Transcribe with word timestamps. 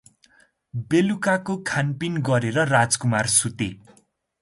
बेलुकाको 0.93 1.57
खानपिन 1.67 2.19
गरेर 2.31 2.61
राजकुमार 2.73 3.33
सुते। 3.37 3.73